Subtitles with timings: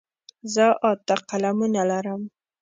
[0.53, 2.21] زه اته قلمونه لرم.